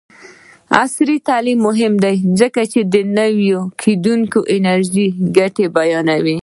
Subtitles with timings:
[0.79, 3.51] عصري تعلیم مهم دی ځکه چې د نوي
[3.81, 6.37] کیدونکي انرژۍ ګټې بیانوي.